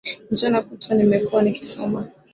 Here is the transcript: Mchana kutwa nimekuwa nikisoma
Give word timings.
Mchana 0.31 0.61
kutwa 0.61 0.95
nimekuwa 0.95 1.41
nikisoma 1.43 2.07